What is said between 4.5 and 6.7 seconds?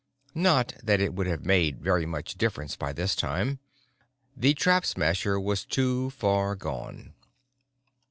Trap Smasher was too far